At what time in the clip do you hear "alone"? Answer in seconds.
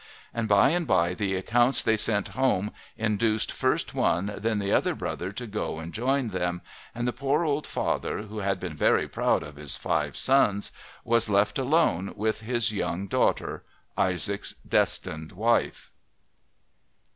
11.59-12.13